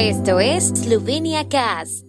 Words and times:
Esto 0.00 0.38
es 0.38 0.68
Slovenia 0.68 1.48
Cast. 1.48 2.04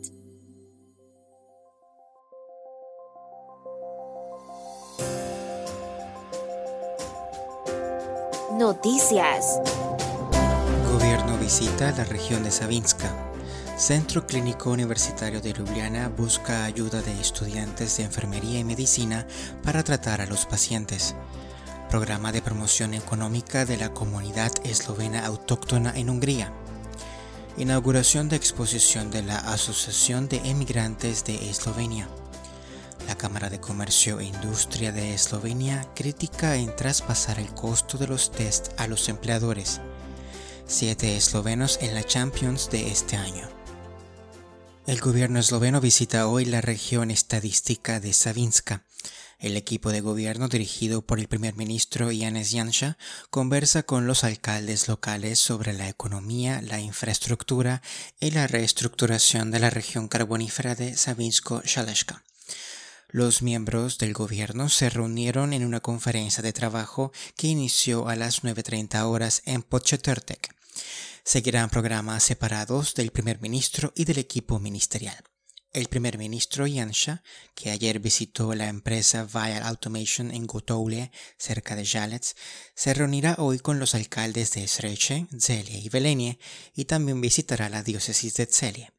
Noticias. 8.59 9.59
Gobierno 10.91 11.35
visita 11.39 11.91
la 11.97 12.03
región 12.03 12.43
de 12.43 12.51
Savinska. 12.51 13.11
Centro 13.75 14.27
Clínico 14.27 14.69
Universitario 14.69 15.41
de 15.41 15.53
Ljubljana 15.53 16.09
busca 16.09 16.65
ayuda 16.65 17.01
de 17.01 17.19
estudiantes 17.19 17.97
de 17.97 18.03
enfermería 18.03 18.59
y 18.59 18.63
medicina 18.63 19.25
para 19.63 19.83
tratar 19.83 20.21
a 20.21 20.27
los 20.27 20.45
pacientes. 20.45 21.15
Programa 21.89 22.31
de 22.31 22.43
promoción 22.43 22.93
económica 22.93 23.65
de 23.65 23.77
la 23.77 23.95
comunidad 23.95 24.51
eslovena 24.63 25.25
autóctona 25.25 25.91
en 25.95 26.11
Hungría. 26.11 26.53
Inauguración 27.59 28.29
de 28.29 28.37
exposición 28.37 29.11
de 29.11 29.21
la 29.21 29.37
Asociación 29.37 30.29
de 30.29 30.37
Emigrantes 30.45 31.25
de 31.25 31.49
Eslovenia. 31.49 32.07
La 33.05 33.17
Cámara 33.17 33.49
de 33.49 33.59
Comercio 33.59 34.21
e 34.21 34.23
Industria 34.23 34.93
de 34.93 35.13
Eslovenia 35.13 35.85
critica 35.93 36.55
en 36.55 36.73
traspasar 36.73 37.37
el 37.37 37.53
costo 37.53 37.97
de 37.97 38.07
los 38.07 38.31
test 38.31 38.69
a 38.77 38.87
los 38.87 39.09
empleadores. 39.09 39.81
Siete 40.67 41.17
eslovenos 41.17 41.79
en 41.81 41.95
la 41.95 42.05
Champions 42.05 42.69
de 42.69 42.91
este 42.91 43.17
año. 43.17 43.49
El 44.87 45.01
gobierno 45.01 45.37
esloveno 45.37 45.81
visita 45.81 46.29
hoy 46.29 46.45
la 46.45 46.61
región 46.61 47.11
estadística 47.11 47.99
de 47.99 48.13
Savinska. 48.13 48.85
El 49.39 49.55
equipo 49.55 49.93
de 49.93 50.01
gobierno 50.01 50.49
dirigido 50.49 51.01
por 51.01 51.17
el 51.17 51.29
primer 51.29 51.55
ministro 51.55 52.09
Janez 52.11 52.51
Janša 52.51 52.97
conversa 53.29 53.83
con 53.83 54.05
los 54.05 54.25
alcaldes 54.25 54.89
locales 54.89 55.39
sobre 55.39 55.71
la 55.71 55.87
economía, 55.87 56.61
la 56.61 56.81
infraestructura 56.81 57.81
y 58.19 58.31
la 58.31 58.47
reestructuración 58.47 59.49
de 59.49 59.59
la 59.59 59.69
región 59.69 60.09
carbonífera 60.09 60.75
de 60.75 60.93
Savinsko-Shaleshka. 60.93 62.21
Los 63.07 63.41
miembros 63.41 63.97
del 63.97 64.13
gobierno 64.13 64.67
se 64.67 64.89
reunieron 64.89 65.53
en 65.53 65.63
una 65.63 65.79
conferencia 65.79 66.43
de 66.43 66.51
trabajo 66.51 67.13
que 67.37 67.47
inició 67.47 68.09
a 68.09 68.17
las 68.17 68.43
9.30 68.43 69.01
horas 69.05 69.41
en 69.45 69.63
Podchaturtek. 69.63 70.53
Seguirán 71.23 71.69
programas 71.69 72.23
separados 72.23 72.93
del 72.93 73.11
primer 73.11 73.39
ministro 73.39 73.93
y 73.95 74.03
del 74.03 74.17
equipo 74.17 74.59
ministerial. 74.59 75.28
El 75.71 75.87
primer 75.87 76.17
ministro 76.17 76.65
Janša, 76.67 77.21
que 77.53 77.69
ayer 77.69 77.99
visitó 77.99 78.55
la 78.55 78.69
empresa 78.69 79.27
Vial 79.31 79.61
Automation 79.61 80.31
en 80.31 80.47
Gotoule, 80.47 81.11
cerca 81.37 81.75
de 81.75 81.85
Jalets, 81.85 82.35
se 82.73 82.95
reunirá 82.95 83.35
hoy 83.37 83.59
con 83.59 83.77
los 83.77 83.93
alcaldes 83.93 84.51
de 84.53 84.67
Sreche, 84.67 85.27
Zelie 85.39 85.77
y 85.77 85.89
Velenie 85.89 86.39
y 86.75 86.85
también 86.85 87.21
visitará 87.21 87.69
la 87.69 87.83
diócesis 87.83 88.33
de 88.33 88.47
Zelie. 88.47 88.89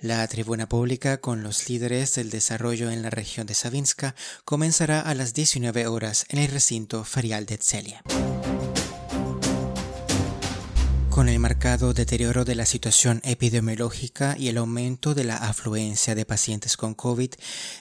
La 0.00 0.26
tribuna 0.28 0.68
pública 0.68 1.18
con 1.18 1.42
los 1.42 1.70
líderes 1.70 2.14
del 2.16 2.28
desarrollo 2.28 2.90
en 2.90 3.00
la 3.00 3.08
región 3.08 3.46
de 3.46 3.54
Savinska 3.54 4.14
comenzará 4.44 5.00
a 5.00 5.14
las 5.14 5.32
19 5.32 5.86
horas 5.86 6.26
en 6.28 6.40
el 6.40 6.50
recinto 6.50 7.04
ferial 7.04 7.46
de 7.46 7.56
Zelie. 7.56 8.00
Con 11.22 11.28
el 11.28 11.38
marcado 11.38 11.94
deterioro 11.94 12.44
de 12.44 12.56
la 12.56 12.66
situación 12.66 13.20
epidemiológica 13.22 14.34
y 14.36 14.48
el 14.48 14.56
aumento 14.56 15.14
de 15.14 15.22
la 15.22 15.36
afluencia 15.36 16.16
de 16.16 16.26
pacientes 16.26 16.76
con 16.76 16.94
COVID, 16.94 17.30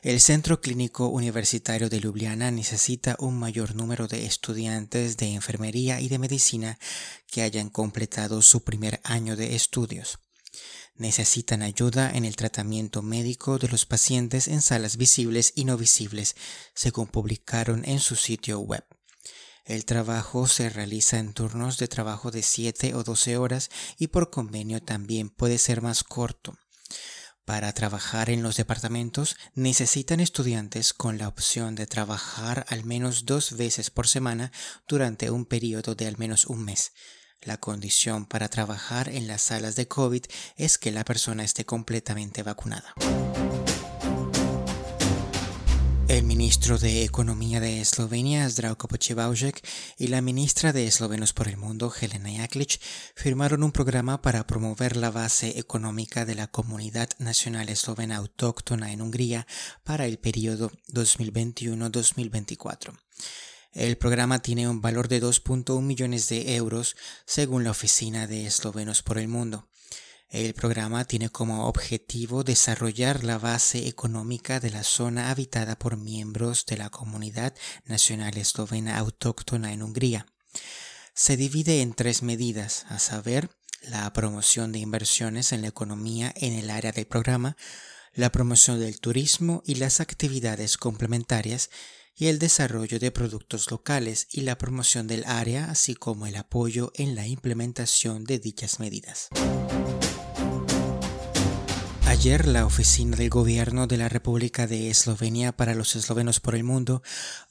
el 0.03 0.21
Centro 0.21 0.61
Clínico 0.61 1.07
Universitario 1.07 1.89
de 1.89 1.99
Ljubljana 1.99 2.51
necesita 2.51 3.15
un 3.17 3.39
mayor 3.39 3.73
número 3.73 4.07
de 4.07 4.27
estudiantes 4.27 5.17
de 5.17 5.33
enfermería 5.33 5.99
y 6.01 6.07
de 6.07 6.19
medicina 6.19 6.77
que 7.25 7.41
hayan 7.41 7.71
completado 7.71 8.43
su 8.43 8.63
primer 8.63 9.01
año 9.03 9.35
de 9.35 9.55
estudios. 9.55 10.19
Necesitan 10.93 11.63
ayuda 11.63 12.11
en 12.11 12.25
el 12.25 12.35
tratamiento 12.35 13.01
médico 13.01 13.57
de 13.57 13.69
los 13.69 13.87
pacientes 13.87 14.47
en 14.47 14.61
salas 14.61 14.97
visibles 14.97 15.53
y 15.55 15.65
no 15.65 15.77
visibles, 15.77 16.35
según 16.75 17.07
publicaron 17.07 17.85
en 17.85 18.01
su 18.01 18.15
sitio 18.15 18.59
web. 18.59 18.85
El 19.65 19.85
trabajo 19.85 20.47
se 20.47 20.69
realiza 20.69 21.19
en 21.19 21.33
turnos 21.33 21.77
de 21.77 21.87
trabajo 21.87 22.31
de 22.31 22.41
7 22.41 22.95
o 22.95 23.03
12 23.03 23.37
horas 23.37 23.69
y 23.97 24.07
por 24.07 24.29
convenio 24.29 24.81
también 24.81 25.29
puede 25.29 25.57
ser 25.57 25.81
más 25.81 26.03
corto. 26.03 26.57
Para 27.45 27.73
trabajar 27.73 28.29
en 28.29 28.43
los 28.43 28.55
departamentos 28.57 29.35
necesitan 29.53 30.19
estudiantes 30.19 30.93
con 30.93 31.17
la 31.17 31.27
opción 31.27 31.75
de 31.75 31.87
trabajar 31.87 32.65
al 32.69 32.85
menos 32.85 33.25
dos 33.25 33.57
veces 33.57 33.89
por 33.89 34.07
semana 34.07 34.51
durante 34.87 35.29
un 35.31 35.45
periodo 35.45 35.95
de 35.95 36.07
al 36.07 36.17
menos 36.17 36.45
un 36.45 36.63
mes. 36.63 36.93
La 37.41 37.57
condición 37.57 38.27
para 38.27 38.49
trabajar 38.49 39.09
en 39.09 39.27
las 39.27 39.41
salas 39.41 39.75
de 39.75 39.87
COVID 39.87 40.23
es 40.57 40.77
que 40.77 40.91
la 40.91 41.03
persona 41.03 41.43
esté 41.43 41.65
completamente 41.65 42.43
vacunada. 42.43 42.93
El 46.11 46.23
ministro 46.23 46.77
de 46.77 47.05
Economía 47.05 47.61
de 47.61 47.79
Eslovenia, 47.79 48.49
Zdravko 48.49 48.89
Pochevaužek, 48.89 49.65
y 49.97 50.07
la 50.07 50.19
ministra 50.19 50.73
de 50.73 50.85
Eslovenos 50.85 51.31
por 51.31 51.47
el 51.47 51.55
Mundo, 51.55 51.93
Helena 52.01 52.29
Jaklic, 52.29 52.81
firmaron 53.15 53.63
un 53.63 53.71
programa 53.71 54.21
para 54.21 54.45
promover 54.45 54.97
la 54.97 55.09
base 55.09 55.57
económica 55.57 56.25
de 56.25 56.35
la 56.35 56.47
comunidad 56.47 57.07
nacional 57.19 57.69
eslovena 57.69 58.17
autóctona 58.17 58.91
en 58.91 59.01
Hungría 59.01 59.47
para 59.85 60.05
el 60.05 60.19
periodo 60.19 60.69
2021-2024. 60.89 62.99
El 63.71 63.95
programa 63.95 64.39
tiene 64.39 64.67
un 64.67 64.81
valor 64.81 65.07
de 65.07 65.23
2.1 65.23 65.81
millones 65.81 66.27
de 66.27 66.57
euros 66.57 66.97
según 67.25 67.63
la 67.63 67.71
Oficina 67.71 68.27
de 68.27 68.47
Eslovenos 68.47 69.01
por 69.01 69.17
el 69.17 69.29
Mundo. 69.29 69.69
El 70.31 70.53
programa 70.53 71.03
tiene 71.03 71.27
como 71.27 71.67
objetivo 71.67 72.45
desarrollar 72.45 73.25
la 73.25 73.37
base 73.37 73.89
económica 73.89 74.61
de 74.61 74.69
la 74.69 74.85
zona 74.85 75.29
habitada 75.29 75.77
por 75.77 75.97
miembros 75.97 76.65
de 76.65 76.77
la 76.77 76.89
comunidad 76.89 77.53
nacional 77.83 78.37
eslovena 78.37 78.97
autóctona 78.97 79.73
en 79.73 79.83
Hungría. 79.83 80.27
Se 81.13 81.35
divide 81.35 81.81
en 81.81 81.93
tres 81.93 82.23
medidas, 82.23 82.85
a 82.87 82.97
saber, 82.97 83.49
la 83.81 84.13
promoción 84.13 84.71
de 84.71 84.79
inversiones 84.79 85.51
en 85.51 85.63
la 85.63 85.67
economía 85.67 86.33
en 86.37 86.53
el 86.53 86.69
área 86.69 86.93
del 86.93 87.07
programa, 87.07 87.57
la 88.13 88.31
promoción 88.31 88.79
del 88.79 89.01
turismo 89.01 89.61
y 89.65 89.75
las 89.75 89.99
actividades 89.99 90.77
complementarias, 90.77 91.69
y 92.15 92.27
el 92.27 92.39
desarrollo 92.39 92.99
de 92.99 93.11
productos 93.11 93.69
locales 93.69 94.27
y 94.31 94.41
la 94.41 94.57
promoción 94.57 95.07
del 95.07 95.25
área, 95.25 95.69
así 95.69 95.93
como 95.93 96.25
el 96.25 96.37
apoyo 96.37 96.93
en 96.95 97.15
la 97.15 97.27
implementación 97.27 98.23
de 98.23 98.39
dichas 98.39 98.79
medidas. 98.79 99.27
Ayer 102.21 102.47
la 102.47 102.67
Oficina 102.67 103.17
del 103.17 103.31
Gobierno 103.31 103.87
de 103.87 103.97
la 103.97 104.07
República 104.07 104.67
de 104.67 104.91
Eslovenia 104.91 105.53
para 105.53 105.73
los 105.73 105.95
eslovenos 105.95 106.39
por 106.39 106.53
el 106.53 106.63
mundo 106.63 107.01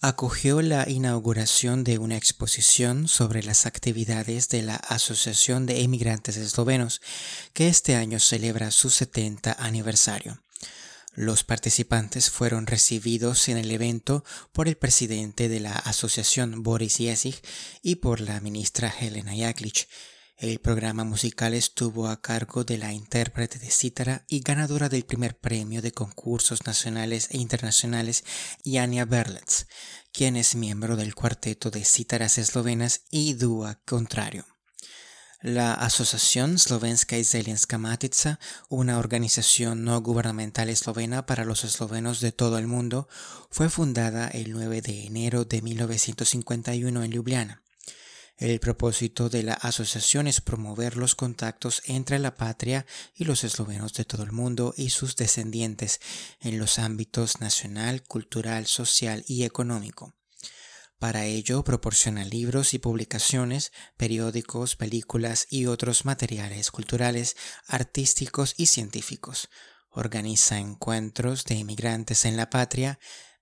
acogió 0.00 0.62
la 0.62 0.88
inauguración 0.88 1.82
de 1.82 1.98
una 1.98 2.16
exposición 2.16 3.08
sobre 3.08 3.42
las 3.42 3.66
actividades 3.66 4.48
de 4.48 4.62
la 4.62 4.76
Asociación 4.76 5.66
de 5.66 5.82
Emigrantes 5.82 6.36
Eslovenos, 6.36 7.02
que 7.52 7.66
este 7.66 7.96
año 7.96 8.20
celebra 8.20 8.70
su 8.70 8.90
70 8.90 9.56
aniversario. 9.58 10.40
Los 11.16 11.42
participantes 11.42 12.30
fueron 12.30 12.68
recibidos 12.68 13.48
en 13.48 13.56
el 13.56 13.72
evento 13.72 14.24
por 14.52 14.68
el 14.68 14.76
presidente 14.76 15.48
de 15.48 15.58
la 15.58 15.72
asociación 15.72 16.62
Boris 16.62 16.98
Jesig 16.98 17.42
y 17.82 17.96
por 17.96 18.20
la 18.20 18.40
ministra 18.40 18.94
Helena 19.00 19.32
Jaklic, 19.36 19.88
el 20.40 20.58
programa 20.58 21.04
musical 21.04 21.52
estuvo 21.52 22.08
a 22.08 22.22
cargo 22.22 22.64
de 22.64 22.78
la 22.78 22.94
intérprete 22.94 23.58
de 23.58 23.70
cítara 23.70 24.24
y 24.26 24.40
ganadora 24.40 24.88
del 24.88 25.04
primer 25.04 25.36
premio 25.36 25.82
de 25.82 25.92
concursos 25.92 26.64
nacionales 26.64 27.28
e 27.30 27.36
internacionales, 27.36 28.24
Jania 28.64 29.04
Berlitz, 29.04 29.66
quien 30.12 30.36
es 30.36 30.54
miembro 30.54 30.96
del 30.96 31.14
cuarteto 31.14 31.70
de 31.70 31.84
cítaras 31.84 32.38
eslovenas 32.38 33.02
y 33.10 33.34
Dúa 33.34 33.82
Contrario. 33.84 34.46
La 35.42 35.74
Asociación 35.74 36.58
Slovenska 36.58 37.18
y 37.18 37.24
Matica, 37.78 38.40
una 38.70 38.98
organización 38.98 39.84
no 39.84 40.00
gubernamental 40.00 40.70
eslovena 40.70 41.26
para 41.26 41.44
los 41.44 41.64
eslovenos 41.64 42.20
de 42.20 42.32
todo 42.32 42.56
el 42.56 42.66
mundo, 42.66 43.10
fue 43.50 43.68
fundada 43.68 44.28
el 44.28 44.52
9 44.52 44.80
de 44.80 45.04
enero 45.04 45.44
de 45.44 45.60
1951 45.60 47.04
en 47.04 47.10
Ljubljana. 47.10 47.62
El 48.40 48.58
propósito 48.58 49.28
de 49.28 49.42
la 49.42 49.52
asociación 49.52 50.26
es 50.26 50.40
promover 50.40 50.96
los 50.96 51.14
contactos 51.14 51.82
entre 51.84 52.18
la 52.18 52.36
patria 52.36 52.86
y 53.14 53.24
los 53.24 53.44
eslovenos 53.44 53.92
de 53.92 54.06
todo 54.06 54.22
el 54.22 54.32
mundo 54.32 54.72
y 54.78 54.88
sus 54.88 55.14
descendientes 55.14 56.00
en 56.40 56.58
los 56.58 56.78
ámbitos 56.78 57.42
nacional, 57.42 58.02
cultural, 58.02 58.66
social 58.66 59.24
y 59.28 59.44
económico. 59.44 60.14
Para 60.98 61.26
ello 61.26 61.62
proporciona 61.64 62.24
libros 62.24 62.72
y 62.72 62.78
publicaciones, 62.78 63.72
periódicos, 63.98 64.74
películas 64.74 65.46
y 65.50 65.66
otros 65.66 66.06
materiales 66.06 66.70
culturales, 66.70 67.36
artísticos 67.66 68.54
y 68.56 68.66
científicos. 68.66 69.50
Organiza 69.90 70.58
encuentros 70.58 71.44
de 71.44 71.56
inmigrantes 71.56 72.24
en 72.24 72.38
la 72.38 72.48
patria, 72.48 72.98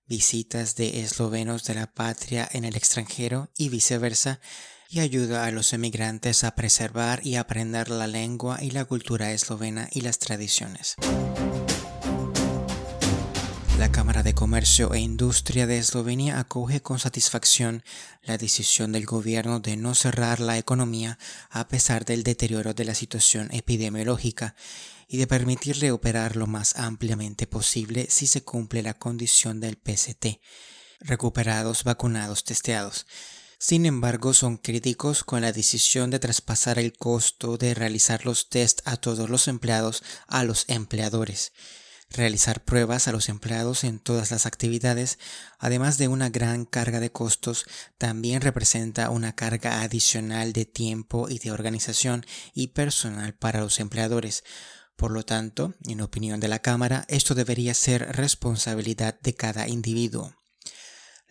visitas 0.07 0.75
de 0.75 0.99
eslovenos 1.03 1.63
de 1.63 1.75
la 1.75 1.93
patria 1.93 2.49
en 2.51 2.65
el 2.65 2.75
extranjero 2.75 3.49
y 3.55 3.69
viceversa, 3.69 4.41
y 4.89 5.01
ayuda 5.01 5.45
a 5.45 5.51
los 5.51 5.73
emigrantes 5.73 6.43
a 6.43 6.55
preservar 6.55 7.21
y 7.23 7.35
aprender 7.35 7.89
la 7.89 8.07
lengua 8.07 8.57
y 8.61 8.71
la 8.71 8.85
cultura 8.85 9.31
eslovena 9.31 9.87
y 9.91 10.01
las 10.01 10.17
tradiciones. 10.17 10.95
La 13.77 13.91
Cámara 13.91 14.23
de 14.23 14.33
Comercio 14.33 14.93
e 14.93 14.99
Industria 14.99 15.67
de 15.67 15.77
Eslovenia 15.77 16.39
acoge 16.39 16.81
con 16.81 16.99
satisfacción 16.99 17.83
la 18.23 18.37
decisión 18.37 18.91
del 18.91 19.05
gobierno 19.05 19.61
de 19.61 19.77
no 19.77 19.95
cerrar 19.95 20.41
la 20.41 20.57
economía 20.57 21.17
a 21.49 21.67
pesar 21.69 22.03
del 22.03 22.23
deterioro 22.23 22.73
de 22.73 22.83
la 22.83 22.95
situación 22.95 23.47
epidemiológica 23.53 24.55
y 25.07 25.17
de 25.17 25.27
permitirle 25.27 25.91
operar 25.91 26.35
lo 26.35 26.45
más 26.45 26.75
ampliamente 26.75 27.47
posible 27.47 28.07
si 28.09 28.27
se 28.27 28.43
cumple 28.43 28.81
la 28.81 28.95
condición 28.95 29.61
del 29.61 29.77
PCT, 29.77 30.41
recuperados, 30.99 31.85
vacunados, 31.85 32.43
testeados. 32.43 33.05
Sin 33.59 33.85
embargo, 33.85 34.33
son 34.33 34.57
críticos 34.57 35.23
con 35.23 35.41
la 35.41 35.51
decisión 35.51 36.09
de 36.09 36.19
traspasar 36.19 36.79
el 36.79 36.93
costo 36.93 37.57
de 37.57 37.73
realizar 37.73 38.25
los 38.25 38.49
test 38.49 38.81
a 38.85 38.97
todos 38.97 39.29
los 39.29 39.47
empleados 39.47 40.01
a 40.27 40.43
los 40.43 40.65
empleadores 40.69 41.51
realizar 42.09 42.63
pruebas 42.63 43.07
a 43.07 43.11
los 43.11 43.29
empleados 43.29 43.83
en 43.83 43.99
todas 43.99 44.31
las 44.31 44.45
actividades, 44.45 45.19
además 45.59 45.97
de 45.97 46.07
una 46.07 46.29
gran 46.29 46.65
carga 46.65 46.99
de 46.99 47.11
costos, 47.11 47.65
también 47.97 48.41
representa 48.41 49.09
una 49.09 49.35
carga 49.35 49.81
adicional 49.81 50.53
de 50.53 50.65
tiempo 50.65 51.29
y 51.29 51.39
de 51.39 51.51
organización 51.51 52.25
y 52.53 52.67
personal 52.67 53.33
para 53.33 53.61
los 53.61 53.79
empleadores. 53.79 54.43
Por 54.95 55.11
lo 55.11 55.23
tanto, 55.23 55.75
en 55.87 56.01
opinión 56.01 56.39
de 56.39 56.49
la 56.49 56.59
Cámara, 56.59 57.05
esto 57.07 57.35
debería 57.35 57.73
ser 57.73 58.15
responsabilidad 58.15 59.19
de 59.21 59.33
cada 59.33 59.67
individuo. 59.67 60.38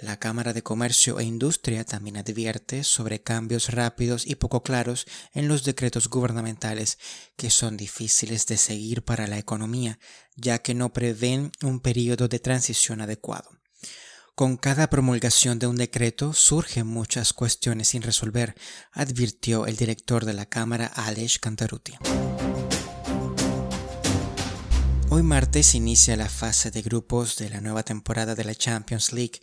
La 0.00 0.16
Cámara 0.16 0.52
de 0.52 0.62
Comercio 0.62 1.18
e 1.18 1.24
Industria 1.24 1.84
también 1.84 2.18
advierte 2.18 2.84
sobre 2.84 3.20
cambios 3.20 3.70
rápidos 3.70 4.28
y 4.28 4.36
poco 4.36 4.62
claros 4.62 5.06
en 5.34 5.48
los 5.48 5.64
decretos 5.64 6.08
gubernamentales 6.08 6.98
que 7.36 7.50
son 7.50 7.76
difíciles 7.76 8.46
de 8.46 8.58
seguir 8.58 9.02
para 9.02 9.26
la 9.26 9.38
economía, 9.38 9.98
ya 10.36 10.60
que 10.60 10.72
no 10.72 10.92
prevén 10.92 11.50
un 11.62 11.80
periodo 11.80 12.28
de 12.28 12.38
transición 12.38 13.00
adecuado. 13.00 13.50
Con 14.36 14.56
cada 14.56 14.88
promulgación 14.88 15.58
de 15.58 15.66
un 15.66 15.74
decreto 15.74 16.32
surgen 16.32 16.86
muchas 16.86 17.32
cuestiones 17.32 17.88
sin 17.88 18.02
resolver, 18.02 18.54
advirtió 18.92 19.66
el 19.66 19.74
director 19.74 20.24
de 20.24 20.34
la 20.34 20.46
Cámara 20.46 20.86
Alej 20.86 21.40
Cantaruti. 21.40 21.94
Hoy 25.10 25.22
martes 25.24 25.74
inicia 25.74 26.16
la 26.16 26.28
fase 26.28 26.70
de 26.70 26.82
grupos 26.82 27.36
de 27.38 27.50
la 27.50 27.60
nueva 27.60 27.82
temporada 27.82 28.36
de 28.36 28.44
la 28.44 28.54
Champions 28.54 29.12
League 29.12 29.40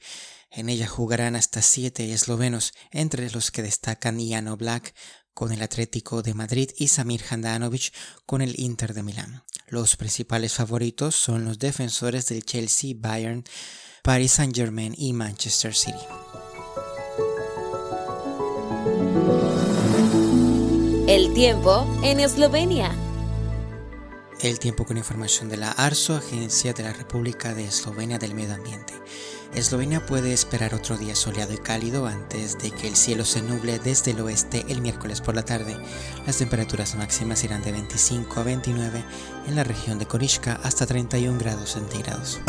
en 0.56 0.69
ella 0.69 0.88
jugarán 0.88 1.36
hasta 1.36 1.62
siete 1.62 2.12
eslovenos, 2.13 2.74
entre 2.92 3.30
los 3.30 3.52
que 3.52 3.62
destacan 3.62 4.19
Jan 4.19 4.48
Oblak 4.48 4.96
con 5.34 5.52
el 5.52 5.62
Atlético 5.62 6.22
de 6.22 6.34
Madrid 6.34 6.72
y 6.78 6.88
Samir 6.88 7.22
Handanovic 7.30 7.94
con 8.25 8.42
el 8.42 8.57
Inter 8.60 8.94
de 8.94 9.04
Milán. 9.04 9.44
Los 9.68 9.98
principales 9.98 10.54
favoritos 10.54 11.16
son 11.16 11.44
los 11.44 11.60
defensores 11.60 12.28
del 12.28 12.46
Chelsea, 12.46 12.94
Bayern, 12.98 13.44
Paris 14.02 14.31
Saint-Germain 14.34 14.96
y 14.98 15.12
Manchester 15.12 15.75
City. 15.75 15.98
El 21.07 21.34
tiempo 21.34 21.86
en 22.04 22.19
Eslovenia. 22.19 23.05
El 24.42 24.60
tiempo 24.60 24.86
con 24.86 24.98
información 24.98 25.48
de 25.50 25.58
la 25.58 25.72
ARSO, 25.72 26.16
Agencia 26.16 26.74
de 26.74 26.84
la 26.84 26.94
República 26.94 27.54
de 27.54 27.66
Eslovenia 27.66 28.20
del 28.20 28.36
Medio 28.36 28.56
Ambiente. 28.56 28.94
Eslovenia 29.54 30.06
puede 30.06 30.34
esperar 30.34 30.76
otro 30.76 30.98
día 30.98 31.16
soleado 31.16 31.54
y 31.54 31.58
cálido 31.58 32.06
antes 32.06 32.58
de 32.60 32.72
que 32.72 32.88
el 32.88 32.98
cielo 32.98 33.24
se 33.24 33.42
nuble 33.42 33.80
desde 33.80 34.12
el 34.12 34.20
oeste 34.20 34.66
el 34.68 34.82
miércoles 34.82 35.22
por 35.22 35.36
la 35.36 35.46
tarde. 35.46 35.78
Las 36.28 36.38
temperaturas 36.38 36.96
máximas 36.96 37.44
irán 37.46 37.64
de 37.64 37.72
25 37.72 38.40
a 38.40 38.44
29 38.44 39.06
en 39.48 39.56
la 39.56 39.64
región 39.64 39.98
de 39.98 40.06
Korishka 40.06 40.60
hasta 40.64 40.86
31 40.86 41.40
grados 41.40 41.72
centígrados. 41.72 42.42